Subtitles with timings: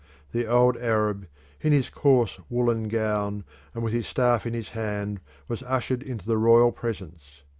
[0.31, 1.27] The old Arab,
[1.61, 3.43] in his coarse woollen gown
[3.75, 7.43] and with his staff in his hand, was ushered into the royal presence.